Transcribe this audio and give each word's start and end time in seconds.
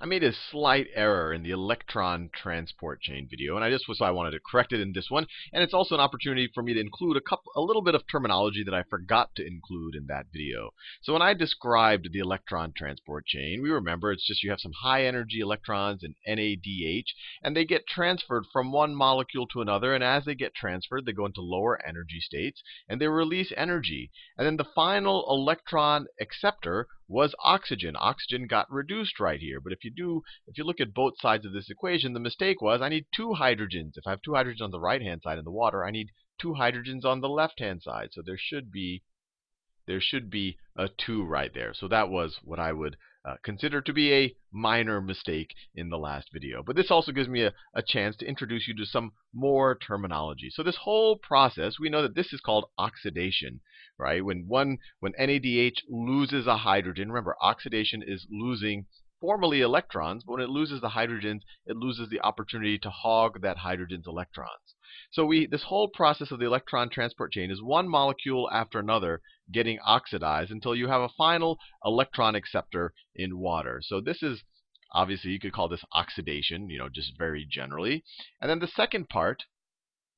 I 0.00 0.06
made 0.06 0.24
a 0.24 0.32
slight 0.32 0.88
error 0.94 1.32
in 1.32 1.42
the 1.42 1.50
electron 1.50 2.30
transport 2.34 3.00
chain 3.02 3.28
video, 3.30 3.56
and 3.56 3.64
I 3.64 3.70
just 3.70 3.88
was 3.88 4.00
I 4.00 4.10
wanted 4.10 4.32
to 4.32 4.40
correct 4.40 4.72
it 4.72 4.80
in 4.80 4.92
this 4.92 5.10
one. 5.10 5.26
And 5.52 5.62
it's 5.62 5.74
also 5.74 5.94
an 5.94 6.00
opportunity 6.00 6.50
for 6.52 6.62
me 6.62 6.74
to 6.74 6.80
include 6.80 7.16
a 7.16 7.20
couple, 7.20 7.52
a 7.54 7.60
little 7.60 7.82
bit 7.82 7.94
of 7.94 8.02
terminology 8.10 8.64
that 8.64 8.74
I 8.74 8.82
forgot 8.82 9.34
to 9.36 9.46
include 9.46 9.94
in 9.94 10.06
that 10.06 10.26
video. 10.32 10.70
So 11.02 11.12
when 11.12 11.22
I 11.22 11.34
described 11.34 12.08
the 12.12 12.18
electron 12.18 12.72
transport 12.76 13.26
chain, 13.26 13.60
we 13.62 13.70
remember 13.70 14.10
it's 14.10 14.26
just 14.26 14.42
you 14.42 14.50
have 14.50 14.60
some 14.60 14.72
high 14.82 15.04
energy 15.04 15.40
electrons 15.40 16.02
in 16.02 16.14
NADH, 16.26 17.06
and 17.42 17.56
they 17.56 17.64
get 17.64 17.86
transferred 17.86 18.44
from 18.52 18.72
one 18.72 18.94
molecule 18.94 19.46
to 19.48 19.60
another. 19.60 19.94
And 19.94 20.02
as 20.02 20.24
they 20.24 20.34
get 20.34 20.54
transferred, 20.54 21.06
they 21.06 21.12
go 21.12 21.26
into 21.26 21.42
lower 21.42 21.80
energy 21.86 22.20
states, 22.20 22.62
and 22.88 23.00
they 23.00 23.08
release 23.08 23.52
energy. 23.56 24.10
And 24.36 24.46
then 24.46 24.56
the 24.56 24.64
final 24.74 25.24
electron 25.28 26.06
acceptor 26.20 26.88
was 27.08 27.34
oxygen. 27.42 27.94
Oxygen 27.98 28.46
got 28.46 28.70
reduced 28.70 29.18
right 29.18 29.40
here. 29.40 29.60
But 29.60 29.72
if 29.72 29.84
you 29.84 29.90
do, 29.90 30.22
if 30.46 30.56
you 30.56 30.64
look 30.64 30.80
at 30.80 30.94
both 30.94 31.20
sides 31.20 31.44
of 31.44 31.52
this 31.52 31.68
equation, 31.68 32.12
the 32.12 32.20
mistake 32.20 32.62
was 32.62 32.80
I 32.80 32.88
need 32.88 33.06
two 33.14 33.34
hydrogens. 33.38 33.96
If 33.96 34.06
I 34.06 34.10
have 34.10 34.22
two 34.22 34.32
hydrogens 34.32 34.62
on 34.62 34.70
the 34.70 34.80
right-hand 34.80 35.22
side 35.22 35.38
in 35.38 35.44
the 35.44 35.50
water, 35.50 35.84
I 35.84 35.90
need 35.90 36.10
two 36.40 36.54
hydrogens 36.54 37.04
on 37.04 37.20
the 37.20 37.28
left-hand 37.28 37.82
side. 37.82 38.10
So 38.12 38.22
there 38.24 38.38
should 38.38 38.70
be 38.70 39.02
there 39.92 40.00
should 40.00 40.30
be 40.30 40.56
a 40.74 40.88
2 40.88 41.22
right 41.22 41.52
there. 41.52 41.74
So 41.74 41.86
that 41.88 42.08
was 42.08 42.38
what 42.42 42.58
I 42.58 42.72
would 42.72 42.96
uh, 43.26 43.34
consider 43.44 43.82
to 43.82 43.92
be 43.92 44.10
a 44.14 44.34
minor 44.50 45.02
mistake 45.02 45.54
in 45.74 45.90
the 45.90 45.98
last 45.98 46.30
video. 46.32 46.62
But 46.62 46.76
this 46.76 46.90
also 46.90 47.12
gives 47.12 47.28
me 47.28 47.42
a, 47.42 47.52
a 47.74 47.82
chance 47.82 48.16
to 48.16 48.26
introduce 48.26 48.66
you 48.66 48.74
to 48.76 48.86
some 48.86 49.12
more 49.34 49.76
terminology. 49.76 50.48
So 50.48 50.62
this 50.62 50.78
whole 50.84 51.18
process, 51.18 51.78
we 51.78 51.90
know 51.90 52.00
that 52.00 52.14
this 52.14 52.32
is 52.32 52.40
called 52.40 52.70
oxidation, 52.78 53.60
right? 53.98 54.24
When 54.24 54.46
one 54.48 54.78
when 55.00 55.12
NADH 55.12 55.82
loses 55.90 56.46
a 56.46 56.56
hydrogen, 56.56 57.12
remember 57.12 57.36
oxidation 57.42 58.02
is 58.02 58.26
losing 58.30 58.86
formally 59.22 59.60
electrons, 59.60 60.24
but 60.24 60.32
when 60.32 60.42
it 60.42 60.50
loses 60.50 60.80
the 60.80 60.90
hydrogens, 60.90 61.42
it 61.64 61.76
loses 61.76 62.08
the 62.08 62.20
opportunity 62.22 62.76
to 62.76 62.90
hog 62.90 63.40
that 63.40 63.58
hydrogen's 63.58 64.08
electrons. 64.08 64.74
So 65.12 65.24
we 65.24 65.46
this 65.46 65.62
whole 65.62 65.86
process 65.86 66.32
of 66.32 66.40
the 66.40 66.46
electron 66.46 66.90
transport 66.90 67.30
chain 67.30 67.50
is 67.52 67.62
one 67.62 67.88
molecule 67.88 68.50
after 68.52 68.80
another 68.80 69.22
getting 69.52 69.78
oxidized 69.86 70.50
until 70.50 70.74
you 70.74 70.88
have 70.88 71.02
a 71.02 71.08
final 71.08 71.58
electron 71.84 72.34
acceptor 72.34 72.92
in 73.14 73.38
water. 73.38 73.80
So 73.80 74.00
this 74.00 74.24
is 74.24 74.42
obviously 74.92 75.30
you 75.30 75.38
could 75.38 75.52
call 75.52 75.68
this 75.68 75.84
oxidation, 75.92 76.68
you 76.68 76.78
know, 76.78 76.88
just 76.88 77.16
very 77.16 77.46
generally. 77.48 78.02
And 78.40 78.50
then 78.50 78.58
the 78.58 78.66
second 78.66 79.08
part 79.08 79.44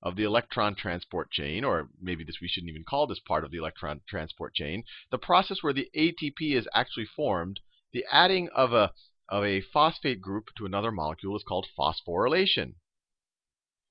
of 0.03 0.17
the 0.17 0.25
electron 0.25 0.75
transport 0.75 1.31
chain, 1.31 1.63
or 1.63 1.91
maybe 2.01 2.25
this 2.25 2.39
we 2.41 2.49
shouldn't 2.49 2.71
even 2.71 2.85
call 2.85 3.07
this 3.07 3.21
part 3.21 3.45
of 3.45 3.51
the 3.51 3.59
electron 3.59 4.01
transport 4.09 4.55
chain, 4.55 4.85
the 5.11 5.19
process 5.19 5.63
where 5.63 5.75
the 5.75 5.91
ATP 5.95 6.57
is 6.57 6.67
actually 6.73 7.07
formed, 7.07 7.61
the 7.95 8.05
adding 8.13 8.51
of 8.55 8.75
a 8.75 8.93
of 9.31 9.43
a 9.43 9.63
phosphate 9.63 10.21
group 10.21 10.51
to 10.59 10.67
another 10.67 10.93
molecule 10.93 11.35
is 11.35 11.43
called 11.43 11.67
phosphorylation. 11.79 12.75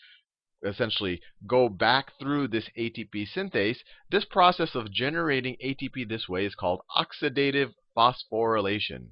essentially 0.66 1.22
go 1.48 1.70
back 1.70 2.12
through 2.20 2.50
this 2.50 2.70
ATP 2.78 3.28
synthase. 3.34 3.78
This 4.12 4.26
process 4.26 4.76
of 4.76 4.92
generating 4.92 5.56
ATP 5.64 6.10
this 6.10 6.28
way 6.28 6.46
is 6.46 6.56
called 6.56 6.82
oxidative 6.98 7.72
phosphorylation 7.98 9.08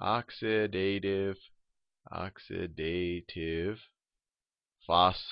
oxidative 0.00 1.36
oxidative 2.12 3.78
phosphorylation. 4.88 5.24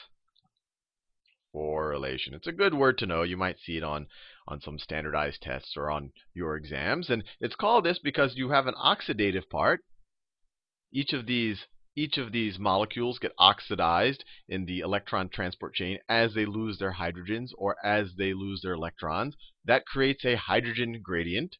It's 2.33 2.47
a 2.47 2.53
good 2.53 2.75
word 2.75 2.99
to 2.99 3.07
know. 3.07 3.23
You 3.23 3.37
might 3.37 3.59
see 3.61 3.77
it 3.77 3.85
on 3.85 4.07
on 4.49 4.61
some 4.61 4.79
standardized 4.79 5.43
tests 5.43 5.77
or 5.77 5.91
on 5.91 6.13
your 6.35 6.57
exams. 6.57 7.11
And 7.11 7.23
it's 7.41 7.55
called 7.55 7.85
this 7.85 7.99
because 7.99 8.37
you 8.37 8.51
have 8.51 8.67
an 8.67 8.75
oxidative 8.75 9.49
part. 9.51 9.85
Each 10.93 11.13
of 11.13 11.27
these 11.27 11.67
each 11.97 12.19
of 12.19 12.33
these 12.33 12.59
molecules 12.59 13.19
get 13.19 13.33
oxidized 13.39 14.25
in 14.49 14.65
the 14.65 14.81
electron 14.81 15.29
transport 15.29 15.75
chain 15.75 15.99
as 16.09 16.35
they 16.35 16.47
lose 16.47 16.79
their 16.79 16.93
hydrogens 16.93 17.51
or 17.57 17.77
as 17.85 18.15
they 18.17 18.33
lose 18.33 18.63
their 18.63 18.75
electrons. 18.75 19.37
That 19.65 19.87
creates 19.87 20.25
a 20.25 20.37
hydrogen 20.37 21.01
gradient. 21.03 21.57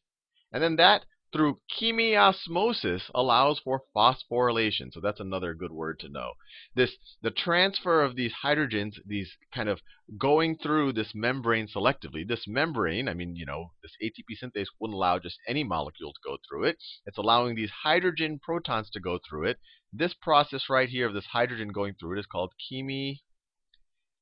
And 0.51 0.63
then 0.63 0.75
that 0.77 1.05
through 1.33 1.59
chemiosmosis 1.77 3.09
allows 3.13 3.59
for 3.59 3.81
phosphorylation. 3.95 4.93
So 4.93 4.99
that's 5.01 5.19
another 5.19 5.55
good 5.55 5.71
word 5.71 5.99
to 5.99 6.09
know. 6.09 6.33
This 6.75 6.95
the 7.21 7.31
transfer 7.31 8.03
of 8.03 8.15
these 8.15 8.33
hydrogens, 8.45 8.99
these 9.05 9.35
kind 9.53 9.67
of 9.67 9.81
going 10.17 10.57
through 10.57 10.93
this 10.93 11.13
membrane 11.15 11.67
selectively. 11.67 12.25
This 12.27 12.45
membrane, 12.47 13.09
I 13.09 13.15
mean, 13.15 13.35
you 13.35 13.45
know, 13.45 13.71
this 13.81 13.91
ATP 14.01 14.37
synthase 14.41 14.67
wouldn't 14.79 14.95
allow 14.95 15.17
just 15.17 15.39
any 15.47 15.63
molecule 15.63 16.13
to 16.13 16.19
go 16.23 16.37
through 16.47 16.65
it. 16.65 16.77
It's 17.05 17.17
allowing 17.17 17.55
these 17.55 17.71
hydrogen 17.83 18.39
protons 18.41 18.89
to 18.91 18.99
go 18.99 19.19
through 19.27 19.47
it. 19.47 19.57
This 19.91 20.13
process 20.13 20.69
right 20.69 20.87
here 20.87 21.07
of 21.07 21.13
this 21.13 21.25
hydrogen 21.25 21.69
going 21.69 21.95
through 21.99 22.17
it 22.17 22.19
is 22.19 22.25
called 22.27 22.53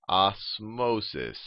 chemiosmosis 0.10 1.38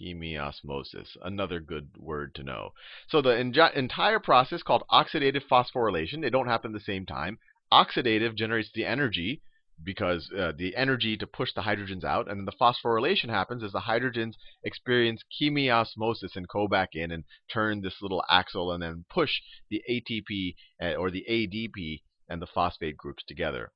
chemiosmosis, 0.00 1.16
another 1.22 1.60
good 1.60 1.88
word 1.98 2.34
to 2.34 2.42
know. 2.42 2.72
So 3.08 3.22
the 3.22 3.36
entire 3.38 4.20
process 4.20 4.62
called 4.62 4.84
oxidative 4.90 5.46
phosphorylation, 5.50 6.20
they 6.20 6.30
don't 6.30 6.48
happen 6.48 6.74
at 6.74 6.78
the 6.78 6.84
same 6.84 7.06
time. 7.06 7.38
Oxidative 7.72 8.34
generates 8.36 8.70
the 8.72 8.84
energy 8.84 9.42
because 9.82 10.30
uh, 10.32 10.52
the 10.56 10.74
energy 10.76 11.16
to 11.16 11.26
push 11.26 11.52
the 11.54 11.62
hydrogens 11.62 12.04
out, 12.04 12.28
and 12.28 12.38
then 12.38 12.46
the 12.46 12.52
phosphorylation 12.52 13.28
happens 13.28 13.62
as 13.62 13.72
the 13.72 13.80
hydrogens 13.80 14.34
experience 14.64 15.22
chemiosmosis 15.40 16.34
and 16.34 16.48
go 16.48 16.66
back 16.66 16.90
in 16.94 17.10
and 17.10 17.24
turn 17.52 17.82
this 17.82 18.00
little 18.00 18.24
axle 18.30 18.72
and 18.72 18.82
then 18.82 19.04
push 19.10 19.40
the 19.70 19.82
ATP 19.90 20.54
uh, 20.80 20.94
or 20.94 21.10
the 21.10 21.24
ADP 21.28 22.02
and 22.28 22.40
the 22.40 22.46
phosphate 22.46 22.96
groups 22.96 23.22
together. 23.26 23.72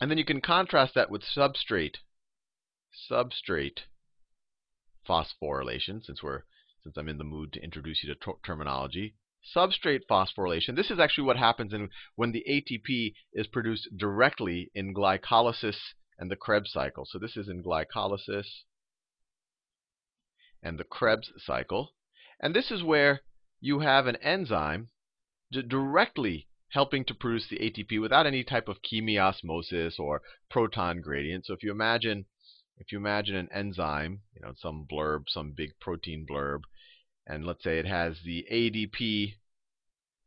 And 0.00 0.10
then 0.10 0.18
you 0.18 0.24
can 0.24 0.40
contrast 0.40 0.94
that 0.94 1.10
with 1.10 1.22
substrate 1.22 1.96
substrate 3.10 3.80
phosphorylation, 5.08 6.04
since 6.04 6.22
we're 6.22 6.42
since 6.82 6.96
I'm 6.96 7.08
in 7.08 7.18
the 7.18 7.24
mood 7.24 7.52
to 7.52 7.62
introduce 7.62 8.02
you 8.02 8.12
to 8.12 8.32
terminology. 8.44 9.14
Substrate 9.54 10.00
phosphorylation. 10.10 10.76
This 10.76 10.90
is 10.90 10.98
actually 10.98 11.24
what 11.24 11.36
happens 11.36 11.72
in, 11.72 11.90
when 12.16 12.32
the 12.32 12.44
ATP 12.48 13.14
is 13.32 13.46
produced 13.46 13.88
directly 13.96 14.70
in 14.74 14.94
glycolysis 14.94 15.76
and 16.18 16.30
the 16.30 16.36
Krebs 16.36 16.72
cycle. 16.72 17.04
So 17.04 17.18
this 17.18 17.36
is 17.36 17.48
in 17.48 17.62
glycolysis 17.62 18.46
and 20.62 20.78
the 20.78 20.84
Krebs 20.84 21.32
cycle. 21.38 21.94
And 22.40 22.54
this 22.54 22.70
is 22.70 22.82
where 22.82 23.22
you 23.60 23.80
have 23.80 24.06
an 24.06 24.16
enzyme 24.16 24.88
directly 25.50 26.48
helping 26.70 27.04
to 27.04 27.14
produce 27.14 27.48
the 27.48 27.58
ATP 27.58 28.00
without 28.00 28.26
any 28.26 28.42
type 28.42 28.68
of 28.68 28.78
chemiosmosis 28.82 29.98
or 29.98 30.22
proton 30.50 31.00
gradient. 31.00 31.46
So 31.46 31.52
if 31.52 31.62
you 31.62 31.70
imagine 31.70 32.26
if 32.78 32.90
you 32.90 32.98
imagine 32.98 33.36
an 33.36 33.48
enzyme, 33.52 34.22
you 34.34 34.40
know, 34.42 34.54
some 34.56 34.86
blurb, 34.90 35.28
some 35.28 35.52
big 35.52 35.78
protein 35.80 36.26
blurb, 36.28 36.62
and 37.26 37.44
let's 37.46 37.62
say 37.62 37.78
it 37.78 37.86
has 37.86 38.20
the 38.24 38.46
ADP, 38.50 39.34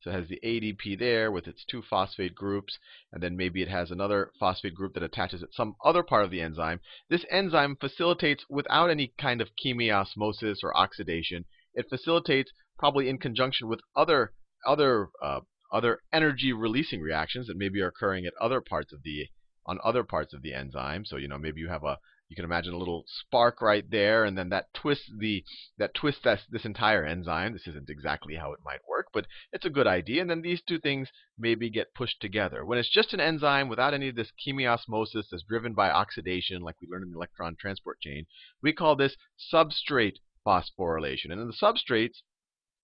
so 0.02 0.12
it 0.12 0.14
has 0.14 0.28
the 0.30 0.40
ADP 0.44 1.00
there 1.00 1.32
with 1.32 1.48
its 1.48 1.66
two 1.66 1.82
phosphate 1.82 2.36
groups, 2.36 2.78
and 3.12 3.22
then 3.22 3.36
maybe 3.36 3.62
it 3.62 3.68
has 3.68 3.92
another 3.92 4.32
phosphate 4.40 4.76
group 4.76 4.94
that 4.94 5.04
attaches 5.04 5.44
at 5.44 5.54
some 5.54 5.76
other 5.84 6.04
part 6.04 6.24
of 6.24 6.32
the 6.32 6.42
enzyme. 6.42 6.80
This 7.10 7.26
enzyme 7.30 7.76
facilitates 7.76 8.46
without 8.50 8.90
any 8.90 9.14
kind 9.18 9.42
of 9.42 9.50
chemiosmosis 9.56 10.64
or 10.64 10.78
oxidation. 10.78 11.46
It 11.74 11.90
facilitates 11.90 12.52
probably 12.78 13.10
in 13.10 13.18
conjunction 13.18 13.68
with 13.68 13.82
other 13.96 14.34
other 14.66 15.10
uh, 15.22 15.42
other 15.72 16.00
energy 16.14 16.54
releasing 16.54 17.02
reactions 17.02 17.48
that 17.48 17.58
maybe 17.58 17.82
are 17.82 17.88
occurring 17.88 18.26
at 18.26 18.34
other 18.40 18.62
parts 18.62 18.94
of 18.94 19.04
the 19.04 19.28
on 19.66 19.80
other 19.84 20.04
parts 20.04 20.34
of 20.34 20.42
the 20.42 20.54
enzyme. 20.54 21.04
So 21.06 21.18
you 21.18 21.28
know 21.28 21.38
maybe 21.38 21.60
you 21.60 21.70
have 21.70 21.84
a 21.84 21.98
you 22.28 22.36
can 22.36 22.46
imagine 22.46 22.74
a 22.74 22.78
little 22.78 23.06
spark 23.08 23.62
right 23.62 23.90
there, 23.90 24.26
and 24.26 24.36
then 24.36 24.50
that 24.50 24.74
twists 24.74 25.12
the 25.20 25.44
that 25.78 25.94
twists 25.94 26.22
this, 26.24 26.42
this 26.50 26.66
entire 26.66 27.06
enzyme. 27.06 27.54
This 27.54 27.68
isn't 27.68 27.90
exactly 27.90 28.36
how 28.36 28.52
it 28.52 28.62
might 28.66 28.88
work, 28.90 29.08
but 29.14 29.28
it's 29.52 29.66
a 29.66 29.70
good 29.70 29.86
idea. 29.86 30.22
And 30.22 30.30
then 30.30 30.42
these 30.42 30.62
two 30.64 30.80
things 30.80 31.12
maybe 31.38 31.70
get 31.70 31.94
pushed 31.94 32.20
together. 32.20 32.66
When 32.66 32.80
it's 32.80 32.90
just 32.90 33.14
an 33.14 33.20
enzyme 33.20 33.70
without 33.70 33.94
any 33.94 34.10
of 34.10 34.16
this 34.16 34.32
chemiosmosis 34.46 35.30
that's 35.30 35.44
driven 35.48 35.74
by 35.74 35.92
oxidation, 35.92 36.64
like 36.64 36.76
we 36.82 36.88
learned 36.88 37.04
in 37.04 37.12
the 37.12 37.18
electron 37.18 37.56
transport 37.60 38.02
chain, 38.02 38.26
we 38.62 38.74
call 38.74 38.96
this 38.96 39.16
substrate 39.54 40.18
phosphorylation. 40.46 41.32
And 41.32 41.40
then 41.40 41.48
the 41.48 41.54
substrates 41.54 42.22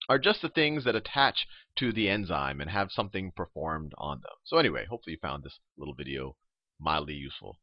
are 0.08 0.20
just 0.20 0.42
the 0.42 0.50
things 0.50 0.84
that 0.84 0.96
attach 0.96 1.48
to 1.78 1.92
the 1.92 2.10
enzyme 2.10 2.62
and 2.62 2.70
have 2.70 2.92
something 2.92 3.32
performed 3.36 3.94
on 3.98 4.18
them. 4.22 4.34
So 4.44 4.58
anyway, 4.58 4.86
hopefully 4.88 5.14
you 5.14 5.20
found 5.20 5.44
this 5.44 5.60
little 5.78 5.96
video 5.96 6.36
mildly 6.80 7.14
useful. 7.14 7.58